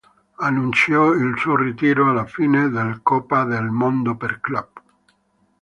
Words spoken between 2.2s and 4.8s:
fine del Coppa del mondo per club.